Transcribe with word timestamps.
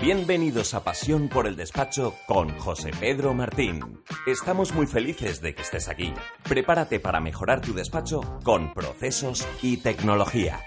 Bienvenidos 0.00 0.72
a 0.72 0.82
Pasión 0.82 1.28
por 1.28 1.46
el 1.46 1.56
Despacho 1.56 2.14
con 2.26 2.48
José 2.58 2.90
Pedro 2.98 3.34
Martín. 3.34 4.02
Estamos 4.26 4.72
muy 4.72 4.86
felices 4.86 5.42
de 5.42 5.54
que 5.54 5.60
estés 5.60 5.90
aquí. 5.90 6.14
Prepárate 6.48 7.00
para 7.00 7.20
mejorar 7.20 7.60
tu 7.60 7.74
despacho 7.74 8.22
con 8.42 8.72
procesos 8.72 9.46
y 9.60 9.76
tecnología. 9.76 10.58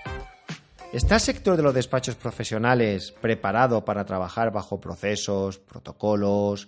¿Está 0.91 1.15
el 1.15 1.21
sector 1.21 1.57
de 1.57 1.63
los 1.63 1.73
despachos 1.73 2.13
profesionales 2.13 3.11
preparado 3.11 3.83
para 3.83 4.05
trabajar 4.05 4.51
bajo 4.51 4.79
procesos, 4.79 5.57
protocolos, 5.57 6.67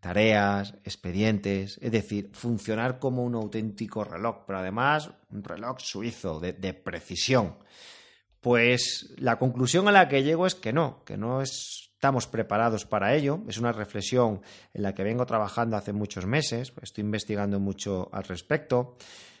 tareas, 0.00 0.74
expedientes? 0.82 1.78
Es 1.80 1.92
decir, 1.92 2.30
funcionar 2.32 2.98
como 2.98 3.22
un 3.22 3.36
auténtico 3.36 4.02
reloj, 4.02 4.38
pero 4.44 4.58
además 4.58 5.08
un 5.30 5.44
reloj 5.44 5.78
suizo 5.78 6.40
de, 6.40 6.52
de 6.52 6.74
precisión. 6.74 7.54
Pues 8.42 9.14
la 9.18 9.38
conclusión 9.38 9.86
a 9.86 9.92
la 9.92 10.08
que 10.08 10.24
llego 10.24 10.48
es 10.48 10.56
que 10.56 10.72
no, 10.72 11.04
que 11.04 11.16
no 11.16 11.42
estamos 11.42 12.26
preparados 12.26 12.84
para 12.84 13.14
ello. 13.14 13.40
Es 13.46 13.56
una 13.56 13.70
reflexión 13.70 14.42
en 14.74 14.82
la 14.82 14.92
que 14.94 15.04
vengo 15.04 15.24
trabajando 15.24 15.76
hace 15.76 15.92
muchos 15.92 16.26
meses, 16.26 16.72
estoy 16.82 17.04
investigando 17.04 17.60
mucho 17.60 18.10
al 18.12 18.24
respecto. 18.24 18.96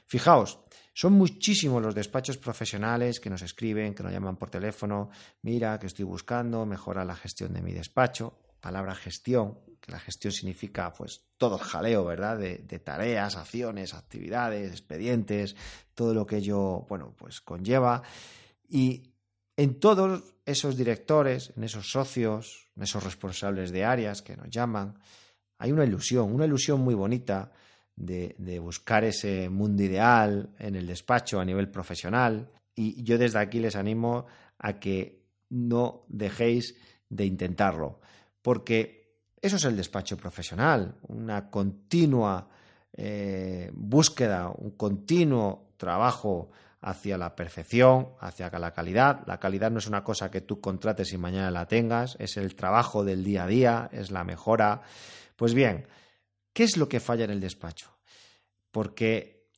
Fijaos, 0.06 0.60
son 0.94 1.14
muchísimos 1.14 1.82
los 1.82 1.96
despachos 1.96 2.38
profesionales 2.38 3.18
que 3.18 3.28
nos 3.28 3.42
escriben, 3.42 3.92
que 3.92 4.04
nos 4.04 4.12
llaman 4.12 4.36
por 4.36 4.50
teléfono, 4.50 5.10
mira, 5.42 5.80
que 5.80 5.88
estoy 5.88 6.04
buscando, 6.04 6.64
mejora 6.64 7.04
la 7.04 7.16
gestión 7.16 7.52
de 7.54 7.62
mi 7.62 7.72
despacho. 7.72 8.38
Palabra 8.60 8.94
gestión, 8.94 9.58
que 9.80 9.90
la 9.90 9.98
gestión 9.98 10.32
significa 10.32 10.92
pues 10.92 11.24
todo 11.36 11.56
el 11.56 11.62
jaleo, 11.62 12.04
¿verdad? 12.04 12.38
De, 12.38 12.58
de, 12.58 12.78
tareas, 12.78 13.34
acciones, 13.34 13.94
actividades, 13.94 14.70
expedientes, 14.70 15.56
todo 15.96 16.14
lo 16.14 16.24
que 16.24 16.36
ello, 16.36 16.82
bueno, 16.88 17.12
pues 17.18 17.40
conlleva. 17.40 18.04
Y 18.74 19.12
en 19.54 19.78
todos 19.78 20.34
esos 20.46 20.78
directores, 20.78 21.52
en 21.58 21.64
esos 21.64 21.90
socios, 21.90 22.70
en 22.74 22.84
esos 22.84 23.04
responsables 23.04 23.70
de 23.70 23.84
áreas 23.84 24.22
que 24.22 24.34
nos 24.34 24.48
llaman, 24.48 24.98
hay 25.58 25.72
una 25.72 25.84
ilusión, 25.84 26.32
una 26.32 26.46
ilusión 26.46 26.80
muy 26.80 26.94
bonita 26.94 27.52
de, 27.94 28.34
buscar 28.60 29.04
ese 29.04 29.50
mundo 29.50 29.82
ideal 29.82 30.54
en 30.58 30.74
el 30.74 30.86
despacho 30.86 31.38
a 31.38 31.44
nivel 31.44 31.68
profesional. 31.68 32.50
Y 32.74 33.02
yo 33.04 33.18
desde 33.18 33.40
aquí 33.40 33.60
les 33.60 33.76
animo 33.76 34.24
a 34.56 34.80
que 34.80 35.22
no 35.50 36.06
dejéis 36.08 36.74
de 37.10 37.26
intentarlo, 37.26 38.00
porque 38.40 39.18
eso 39.42 39.56
es 39.56 39.64
el 39.66 39.76
despacho 39.76 40.16
profesional, 40.16 40.96
una 41.08 41.50
continua 41.50 42.48
eh, 42.94 43.70
búsqueda, 43.74 44.48
un 44.48 44.70
continuo 44.70 45.74
trabajo 45.76 46.52
hacia 46.82 47.16
la 47.16 47.34
perfección, 47.34 48.10
hacia 48.20 48.50
la 48.58 48.72
calidad. 48.72 49.22
La 49.26 49.38
calidad 49.38 49.70
no 49.70 49.78
es 49.78 49.86
una 49.86 50.02
cosa 50.04 50.30
que 50.30 50.40
tú 50.40 50.60
contrates 50.60 51.12
y 51.12 51.18
mañana 51.18 51.50
la 51.50 51.66
tengas, 51.66 52.16
es 52.18 52.36
el 52.36 52.54
trabajo 52.56 53.04
del 53.04 53.24
día 53.24 53.44
a 53.44 53.46
día, 53.46 53.88
es 53.92 54.10
la 54.10 54.24
mejora. 54.24 54.82
Pues 55.36 55.54
bien, 55.54 55.86
¿qué 56.52 56.64
es 56.64 56.76
lo 56.76 56.88
que 56.88 57.00
falla 57.00 57.24
en 57.24 57.30
el 57.30 57.40
despacho? 57.40 57.96
Porque, 58.72 59.48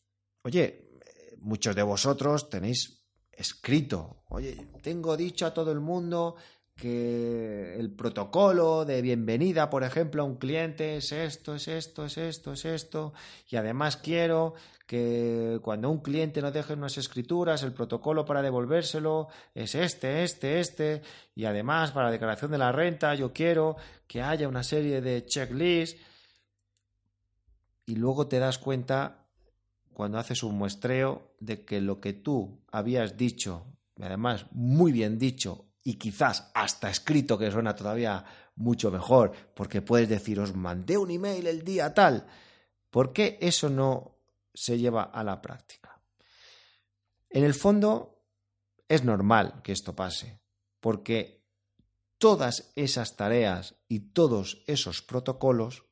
oye, 0.43 0.91
muchos 1.39 1.75
de 1.75 1.83
vosotros 1.83 2.51
tenéis 2.51 3.05
escrito, 3.33 4.25
oye, 4.29 4.69
tengo 4.83 5.17
dicho 5.17 5.47
a 5.47 5.55
todo 5.55 5.73
el 5.73 5.81
mundo 5.81 6.37
que 6.77 7.77
el 7.79 7.91
protocolo 7.93 8.85
de 8.85 9.01
bienvenida, 9.01 9.71
por 9.71 9.85
ejemplo, 9.85 10.23
a 10.23 10.27
un 10.27 10.37
cliente 10.37 10.97
es 10.97 11.13
esto, 11.13 11.55
es 11.55 11.69
esto, 11.69 12.05
es 12.05 12.19
esto, 12.19 12.53
es 12.53 12.65
esto, 12.65 13.13
y 13.49 13.57
además 13.57 13.97
quiero 13.97 14.55
que 14.87 15.61
cuando 15.63 15.89
un 15.89 16.01
cliente 16.03 16.43
nos 16.43 16.53
deje 16.53 16.75
unas 16.75 16.99
escrituras, 16.99 17.63
el 17.63 17.73
protocolo 17.73 18.25
para 18.25 18.43
devolvérselo 18.43 19.29
es 19.55 19.75
este, 19.75 20.25
este, 20.25 20.61
este, 20.61 21.03
y 21.35 21.45
además 21.45 21.93
para 21.93 22.07
la 22.07 22.13
declaración 22.13 22.51
de 22.51 22.59
la 22.59 22.73
renta 22.73 23.15
yo 23.15 23.33
quiero 23.33 23.77
que 24.07 24.21
haya 24.21 24.49
una 24.49 24.63
serie 24.63 25.01
de 25.01 25.25
checklists, 25.25 26.01
y 27.87 27.97
luego 27.97 28.27
te 28.27 28.39
das 28.39 28.59
cuenta 28.59 29.27
cuando 29.93 30.19
haces 30.19 30.43
un 30.43 30.57
muestreo 30.57 31.35
de 31.39 31.65
que 31.65 31.81
lo 31.81 32.01
que 32.01 32.13
tú 32.15 32.63
habías 32.73 33.17
dicho, 33.17 33.67
además 34.01 34.47
muy 34.51 34.91
bien 34.91 35.19
dicho, 35.19 35.67
y 35.85 35.95
quizás 35.95 36.51
hasta 36.55 36.89
escrito, 36.89 37.39
que 37.39 37.51
suena 37.51 37.77
todavía 37.77 38.25
mucho 38.57 38.91
mejor, 38.91 39.33
porque 39.55 39.83
puedes 39.83 40.09
decir, 40.09 40.41
os 40.41 40.55
mandé 40.55 40.97
un 40.97 41.11
email 41.11 41.47
el 41.47 41.63
día 41.63 41.93
tal. 41.93 42.27
¿Por 42.91 43.13
qué 43.13 43.39
eso 43.41 43.69
no 43.69 44.17
se 44.55 44.79
lleva 44.79 45.03
a 45.05 45.23
la 45.23 45.43
práctica? 45.43 46.01
En 47.29 47.45
el 47.45 47.53
fondo, 47.53 48.23
es 48.89 49.05
normal 49.05 49.61
que 49.63 49.73
esto 49.73 49.95
pase, 49.95 50.41
porque 50.81 51.45
todas 52.17 52.73
esas 52.77 53.17
tareas 53.17 53.75
y 53.89 54.13
todos 54.13 54.63
esos 54.67 55.03
protocolos 55.03 55.85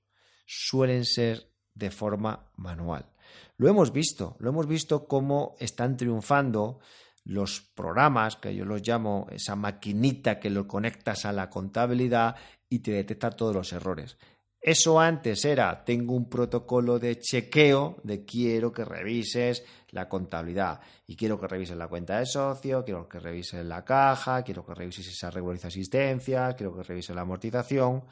suelen 0.47 1.05
ser 1.05 1.53
de 1.75 1.91
forma 1.91 2.51
manual. 2.57 3.13
Lo 3.57 3.69
hemos 3.69 3.93
visto, 3.93 4.37
lo 4.39 4.51
hemos 4.51 4.67
visto 4.67 5.07
cómo 5.07 5.57
están 5.59 5.97
triunfando 5.97 6.81
los 7.25 7.61
programas, 7.61 8.37
que 8.37 8.55
yo 8.55 8.65
los 8.65 8.87
llamo 8.87 9.27
esa 9.31 9.57
maquinita 9.57 10.41
que 10.41 10.51
lo 10.51 10.67
conectas 10.67 11.25
a 11.25 11.33
la 11.33 11.49
contabilidad 11.49 12.37
y 12.69 12.81
te 12.81 12.93
detecta 12.93 13.31
todos 13.31 13.55
los 13.55 13.73
errores. 13.73 14.17
Eso 14.61 15.01
antes 15.01 15.45
era, 15.45 15.85
tengo 15.85 16.15
un 16.15 16.29
protocolo 16.29 17.01
de 17.01 17.19
chequeo 17.19 17.97
de 18.05 18.25
quiero 18.25 18.73
que 18.73 18.85
revises 18.85 19.65
la 19.91 20.09
contabilidad 20.09 20.81
y 21.05 21.17
quiero 21.17 21.39
que 21.39 21.49
revises 21.49 21.77
la 21.77 21.89
cuenta 21.89 22.21
de 22.21 22.27
socio, 22.27 22.85
quiero 22.85 23.09
que 23.09 23.19
revises 23.19 23.65
la 23.65 23.85
caja, 23.85 24.43
quiero 24.45 24.65
que 24.65 24.75
revises 24.75 25.09
esa 25.09 25.31
regularidad 25.31 25.63
de 25.63 25.69
asistencia, 25.69 26.55
quiero 26.55 26.77
que 26.77 26.85
revises 26.85 27.15
la 27.15 27.23
amortización 27.23 28.05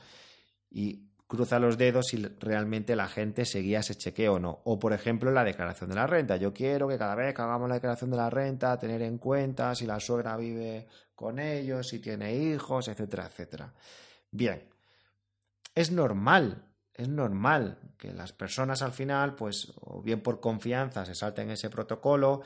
y 0.70 1.09
cruza 1.30 1.60
los 1.60 1.78
dedos 1.78 2.08
si 2.08 2.16
realmente 2.40 2.96
la 2.96 3.06
gente 3.06 3.44
seguía 3.44 3.78
ese 3.78 3.94
chequeo 3.94 4.34
o 4.34 4.38
no. 4.40 4.62
O, 4.64 4.80
por 4.80 4.92
ejemplo, 4.92 5.30
la 5.30 5.44
declaración 5.44 5.88
de 5.88 5.94
la 5.94 6.08
renta. 6.08 6.36
Yo 6.36 6.52
quiero 6.52 6.88
que 6.88 6.98
cada 6.98 7.14
vez 7.14 7.32
que 7.32 7.40
hagamos 7.40 7.68
la 7.68 7.76
declaración 7.76 8.10
de 8.10 8.16
la 8.16 8.28
renta, 8.30 8.76
tener 8.80 9.00
en 9.02 9.16
cuenta 9.18 9.72
si 9.76 9.86
la 9.86 10.00
suegra 10.00 10.36
vive 10.36 10.88
con 11.14 11.38
ellos, 11.38 11.86
si 11.86 12.00
tiene 12.00 12.34
hijos, 12.34 12.88
etcétera, 12.88 13.26
etcétera. 13.26 13.72
Bien, 14.32 14.68
es 15.72 15.92
normal, 15.92 16.64
es 16.94 17.08
normal 17.08 17.78
que 17.96 18.12
las 18.12 18.32
personas 18.32 18.82
al 18.82 18.92
final, 18.92 19.36
pues, 19.36 19.72
o 19.82 20.02
bien 20.02 20.22
por 20.22 20.40
confianza, 20.40 21.06
se 21.06 21.14
salten 21.14 21.48
ese 21.52 21.70
protocolo. 21.70 22.42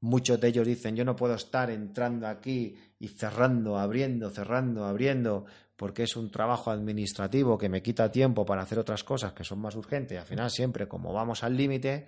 Muchos 0.00 0.38
de 0.38 0.48
ellos 0.48 0.66
dicen, 0.66 0.94
yo 0.94 1.06
no 1.06 1.16
puedo 1.16 1.36
estar 1.36 1.70
entrando 1.70 2.26
aquí 2.26 2.76
y 2.98 3.08
cerrando, 3.08 3.78
abriendo, 3.78 4.28
cerrando, 4.28 4.84
abriendo, 4.84 5.46
porque 5.76 6.04
es 6.04 6.16
un 6.16 6.30
trabajo 6.30 6.70
administrativo 6.70 7.58
que 7.58 7.68
me 7.68 7.82
quita 7.82 8.10
tiempo 8.10 8.44
para 8.44 8.62
hacer 8.62 8.78
otras 8.78 9.04
cosas 9.04 9.32
que 9.34 9.44
son 9.44 9.60
más 9.60 9.76
urgentes 9.76 10.18
al 10.18 10.26
final 10.26 10.50
siempre 10.50 10.88
como 10.88 11.12
vamos 11.12 11.44
al 11.44 11.56
límite. 11.56 12.06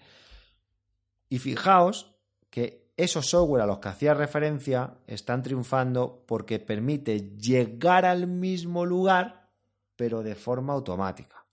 Y 1.28 1.38
fijaos 1.38 2.14
que 2.50 2.88
esos 2.96 3.28
software 3.28 3.62
a 3.62 3.66
los 3.66 3.78
que 3.78 3.88
hacía 3.88 4.14
referencia 4.14 4.94
están 5.06 5.42
triunfando 5.42 6.24
porque 6.26 6.58
permite 6.58 7.36
llegar 7.36 8.06
al 8.06 8.26
mismo 8.26 8.86
lugar 8.86 9.50
pero 9.94 10.22
de 10.22 10.34
forma 10.34 10.72
automática. 10.72 11.44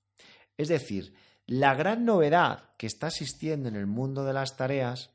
Es 0.58 0.70
decir, 0.70 1.14
la 1.48 1.76
gran 1.76 2.06
novedad 2.06 2.70
que 2.78 2.88
está 2.88 3.08
existiendo 3.08 3.68
en 3.68 3.76
el 3.76 3.88
mundo 3.88 4.24
de 4.24 4.34
las 4.34 4.56
tareas 4.56 5.12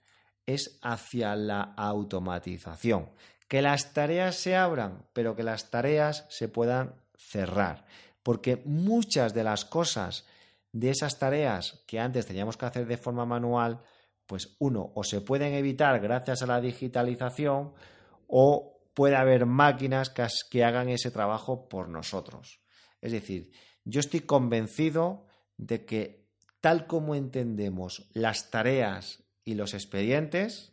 es 0.47 0.79
hacia 0.83 1.35
la 1.37 1.63
automatización 1.77 3.09
que 3.51 3.63
las 3.63 3.93
tareas 3.95 4.37
se 4.37 4.55
abran, 4.55 5.05
pero 5.13 5.35
que 5.35 5.43
las 5.43 5.71
tareas 5.71 6.25
se 6.29 6.47
puedan 6.47 6.95
cerrar. 7.17 7.85
Porque 8.23 8.63
muchas 8.65 9.35
de 9.35 9.43
las 9.43 9.65
cosas 9.65 10.25
de 10.71 10.91
esas 10.91 11.19
tareas 11.19 11.83
que 11.89 11.99
antes 11.99 12.27
teníamos 12.27 12.57
que 12.57 12.67
hacer 12.67 12.87
de 12.87 12.97
forma 12.97 13.27
manual, 13.27 13.81
pues 14.25 14.55
uno, 14.61 14.93
o 14.95 15.03
se 15.03 15.21
pueden 15.21 15.53
evitar 15.55 15.99
gracias 15.99 16.43
a 16.43 16.47
la 16.47 16.61
digitalización, 16.61 17.75
o 18.29 18.85
puede 18.95 19.17
haber 19.17 19.47
máquinas 19.47 20.15
que 20.49 20.65
hagan 20.65 20.89
ese 20.89 21.11
trabajo 21.11 21.69
por 21.69 21.89
nosotros. 21.89 22.61
Es 23.01 23.11
decir, 23.11 23.51
yo 23.85 23.99
estoy 23.99 24.21
convencido 24.21 25.27
de 25.57 25.85
que 25.85 26.29
tal 26.61 26.87
como 26.87 27.17
entendemos 27.17 28.09
las 28.13 28.53
tareas 28.53 29.25
y 29.45 29.55
los 29.55 29.75
expedientes, 29.75 30.73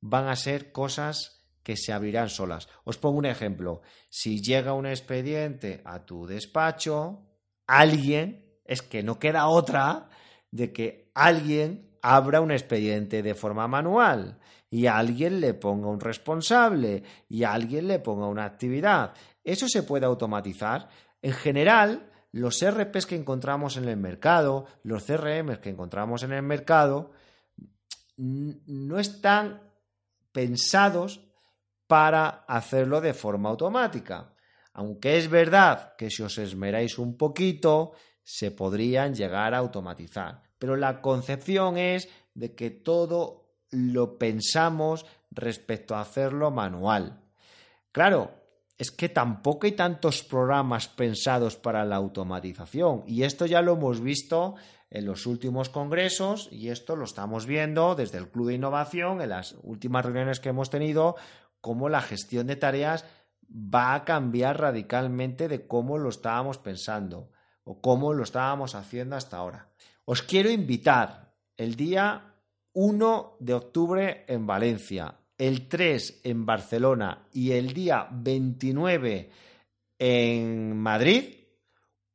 van 0.00 0.28
a 0.28 0.36
ser 0.36 0.70
cosas 0.70 1.41
que 1.62 1.76
se 1.76 1.92
abrirán 1.92 2.28
solas. 2.28 2.68
Os 2.84 2.98
pongo 2.98 3.18
un 3.18 3.26
ejemplo. 3.26 3.82
Si 4.08 4.40
llega 4.42 4.72
un 4.72 4.86
expediente 4.86 5.82
a 5.84 6.04
tu 6.04 6.26
despacho, 6.26 7.26
alguien, 7.66 8.58
es 8.64 8.82
que 8.82 9.02
no 9.02 9.18
queda 9.18 9.48
otra 9.48 10.08
de 10.50 10.72
que 10.72 11.10
alguien 11.14 11.96
abra 12.02 12.40
un 12.40 12.50
expediente 12.50 13.22
de 13.22 13.34
forma 13.34 13.68
manual 13.68 14.38
y 14.70 14.86
alguien 14.86 15.40
le 15.40 15.54
ponga 15.54 15.88
un 15.88 16.00
responsable 16.00 17.02
y 17.28 17.44
alguien 17.44 17.88
le 17.88 17.98
ponga 17.98 18.26
una 18.26 18.44
actividad. 18.44 19.12
Eso 19.44 19.68
se 19.68 19.82
puede 19.82 20.06
automatizar. 20.06 20.88
En 21.20 21.32
general, 21.32 22.10
los 22.32 22.64
RPs 22.64 23.06
que 23.06 23.16
encontramos 23.16 23.76
en 23.76 23.88
el 23.88 23.98
mercado, 23.98 24.66
los 24.82 25.04
CRM 25.04 25.60
que 25.60 25.70
encontramos 25.70 26.22
en 26.22 26.32
el 26.32 26.42
mercado, 26.42 27.12
no 28.16 28.98
están 28.98 29.62
pensados 30.32 31.31
para 31.92 32.46
hacerlo 32.48 33.02
de 33.02 33.12
forma 33.12 33.50
automática. 33.50 34.32
Aunque 34.72 35.18
es 35.18 35.28
verdad 35.28 35.94
que 35.98 36.08
si 36.08 36.22
os 36.22 36.38
esmeráis 36.38 36.96
un 36.96 37.18
poquito, 37.18 37.92
se 38.24 38.50
podrían 38.50 39.14
llegar 39.14 39.52
a 39.52 39.58
automatizar. 39.58 40.42
Pero 40.58 40.76
la 40.76 41.02
concepción 41.02 41.76
es 41.76 42.08
de 42.32 42.54
que 42.54 42.70
todo 42.70 43.44
lo 43.72 44.16
pensamos 44.16 45.04
respecto 45.30 45.94
a 45.94 46.00
hacerlo 46.00 46.50
manual. 46.50 47.20
Claro, 47.92 48.30
es 48.78 48.90
que 48.90 49.10
tampoco 49.10 49.66
hay 49.66 49.72
tantos 49.72 50.22
programas 50.22 50.88
pensados 50.88 51.56
para 51.56 51.84
la 51.84 51.96
automatización 51.96 53.04
y 53.06 53.24
esto 53.24 53.44
ya 53.44 53.60
lo 53.60 53.74
hemos 53.74 54.00
visto 54.00 54.54
en 54.88 55.04
los 55.04 55.26
últimos 55.26 55.68
congresos 55.68 56.48
y 56.50 56.70
esto 56.70 56.96
lo 56.96 57.04
estamos 57.04 57.44
viendo 57.44 57.94
desde 57.94 58.16
el 58.16 58.30
Club 58.30 58.48
de 58.48 58.54
Innovación 58.54 59.20
en 59.20 59.28
las 59.28 59.56
últimas 59.62 60.06
reuniones 60.06 60.40
que 60.40 60.48
hemos 60.48 60.70
tenido, 60.70 61.16
cómo 61.62 61.88
la 61.88 62.02
gestión 62.02 62.48
de 62.48 62.56
tareas 62.56 63.06
va 63.48 63.94
a 63.94 64.04
cambiar 64.04 64.60
radicalmente 64.60 65.48
de 65.48 65.66
cómo 65.66 65.96
lo 65.96 66.10
estábamos 66.10 66.58
pensando 66.58 67.30
o 67.64 67.80
cómo 67.80 68.12
lo 68.12 68.24
estábamos 68.24 68.74
haciendo 68.74 69.16
hasta 69.16 69.38
ahora. 69.38 69.68
Os 70.04 70.22
quiero 70.22 70.50
invitar 70.50 71.32
el 71.56 71.76
día 71.76 72.34
1 72.74 73.36
de 73.38 73.54
octubre 73.54 74.24
en 74.26 74.46
Valencia, 74.46 75.14
el 75.38 75.68
3 75.68 76.22
en 76.24 76.44
Barcelona 76.44 77.26
y 77.32 77.52
el 77.52 77.72
día 77.72 78.08
29 78.10 79.30
en 79.98 80.76
Madrid, 80.76 81.36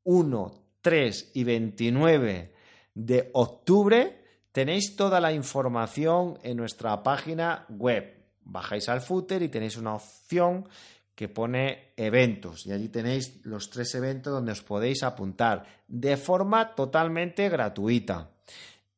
1, 0.03 0.53
3 0.81 1.31
y 1.35 1.43
29 1.43 2.53
de 2.93 3.29
octubre, 3.33 4.23
tenéis 4.51 4.95
toda 4.95 5.21
la 5.21 5.31
información 5.31 6.39
en 6.43 6.57
nuestra 6.57 7.03
página 7.03 7.65
web. 7.69 8.16
Bajáis 8.49 8.87
al 8.89 9.01
footer 9.01 9.41
y 9.41 9.49
tenéis 9.49 9.77
una 9.77 9.95
opción 9.95 10.67
que 11.13 11.27
pone 11.27 11.93
eventos 11.97 12.65
y 12.65 12.71
allí 12.71 12.89
tenéis 12.89 13.43
los 13.43 13.69
tres 13.69 13.93
eventos 13.95 14.31
donde 14.31 14.51
os 14.51 14.61
podéis 14.61 15.03
apuntar 15.03 15.65
de 15.87 16.15
forma 16.15 16.75
totalmente 16.75 17.49
gratuita. 17.49 18.29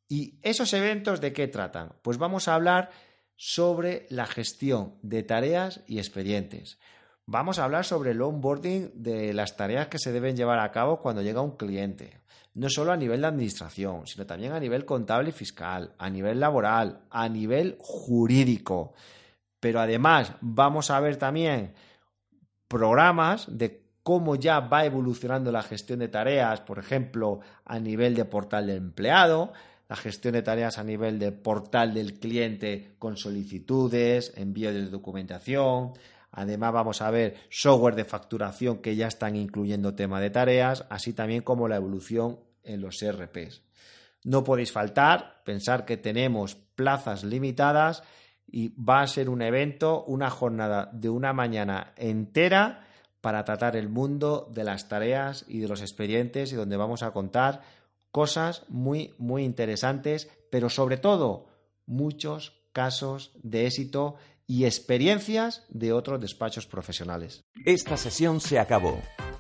¿Y 0.08 0.40
esos 0.42 0.74
eventos 0.74 1.22
de 1.22 1.34
qué 1.34 1.48
tratan? 1.48 1.94
Pues 2.02 2.18
vamos 2.18 2.48
a 2.48 2.56
hablar 2.56 2.92
sobre 3.36 4.06
la 4.10 4.26
gestión 4.26 4.96
de 5.02 5.24
tareas 5.24 5.82
y 5.88 6.00
expedientes. 6.00 6.78
Vamos 7.26 7.58
a 7.58 7.64
hablar 7.64 7.86
sobre 7.86 8.12
el 8.12 8.22
onboarding 8.22 8.92
de 8.96 9.34
las 9.34 9.56
tareas 9.56 9.88
que 9.88 10.00
se 10.00 10.12
deben 10.12 10.36
llevar 10.36 10.60
a 10.60 10.72
cabo 10.72 11.00
cuando 11.00 11.22
llega 11.22 11.42
un 11.42 11.56
cliente 11.56 12.20
no 12.56 12.70
solo 12.70 12.92
a 12.92 12.98
nivel 12.98 13.22
de 13.22 13.28
administración, 13.28 14.06
sino 14.06 14.26
también 14.26 14.52
a 14.52 14.60
nivel 14.60 14.84
contable 14.84 15.30
y 15.30 15.34
fiscal, 15.34 15.94
a 15.98 16.10
nivel 16.10 16.40
laboral, 16.40 17.02
a 17.10 17.30
nivel 17.30 17.78
jurídico. 17.80 18.94
Pero 19.60 19.80
además 19.80 20.34
vamos 20.42 20.90
a 20.90 21.00
ver 21.00 21.18
también 21.18 21.74
programas 22.68 23.46
de 23.50 23.84
cómo 24.04 24.36
ya 24.36 24.60
va 24.60 24.86
evolucionando 24.86 25.52
la 25.52 25.64
gestión 25.64 26.00
de 26.00 26.08
tareas, 26.08 26.62
por 26.62 26.80
ejemplo, 26.80 27.42
a 27.66 27.80
nivel 27.80 28.16
de 28.16 28.26
portal 28.26 28.68
del 28.68 28.78
empleado, 28.78 29.54
la 29.88 29.96
gestión 29.96 30.34
de 30.34 30.42
tareas 30.42 30.78
a 30.78 30.84
nivel 30.84 31.20
de 31.20 31.32
portal 31.32 31.94
del 31.94 32.20
cliente 32.20 32.96
con 33.00 33.18
solicitudes, 33.18 34.34
envío 34.36 34.72
de 34.72 34.86
documentación, 34.86 35.94
Además 36.32 36.74
vamos 36.74 37.02
a 37.02 37.10
ver 37.10 37.36
software 37.50 37.96
de 37.96 38.06
facturación 38.06 38.80
que 38.80 38.96
ya 38.96 39.08
están 39.08 39.36
incluyendo 39.36 39.96
tema 39.96 40.22
de 40.22 40.30
tareas, 40.30 40.86
así 40.90 41.14
también 41.14 41.42
como 41.42 41.68
la 41.68 41.78
evolución 41.78 42.40
en 42.64 42.82
los 42.82 43.02
ERPs. 43.02 43.64
No 44.24 44.44
podéis 44.44 44.72
faltar, 44.72 45.42
pensar 45.44 45.86
que 45.86 45.98
tenemos 45.98 46.56
plazas 46.56 47.24
limitadas 47.24 48.04
y 48.52 48.70
va 48.70 49.02
a 49.02 49.08
ser 49.08 49.30
un 49.30 49.42
evento, 49.42 50.04
una 50.06 50.30
jornada 50.30 50.90
de 50.94 51.10
una 51.10 51.34
mañana 51.34 51.94
entera 51.96 52.86
para 53.22 53.44
tratar 53.44 53.76
el 53.76 53.90
mundo 53.90 54.50
de 54.54 54.64
las 54.64 54.88
tareas 54.88 55.46
y 55.48 55.60
de 55.60 55.68
los 55.68 55.82
expedientes 55.82 56.52
y 56.52 56.56
donde 56.56 56.78
vamos 56.78 57.04
a 57.04 57.12
contar 57.12 57.62
cosas 58.12 58.64
muy, 58.70 59.14
muy 59.18 59.44
interesantes, 59.44 60.30
pero 60.50 60.70
sobre 60.70 60.98
todo 60.98 61.48
muchos 61.86 62.54
casos 62.72 63.32
de 63.44 63.68
éxito 63.68 64.16
y 64.48 64.66
experiencias 64.66 65.66
de 65.70 65.94
otros 65.94 66.20
despachos 66.20 66.66
profesionales. 66.66 67.44
Esta 67.66 67.98
sesión 67.98 68.40
se 68.40 68.58
acabó. 68.58 69.00